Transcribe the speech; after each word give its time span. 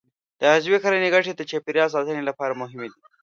د 0.39 0.41
عضوي 0.53 0.77
کرنې 0.83 1.09
ګټې 1.15 1.31
د 1.35 1.41
چاپېریال 1.49 1.89
ساتنې 1.95 2.23
لپاره 2.29 2.59
مهمې 2.61 2.87
دي. 2.91 2.99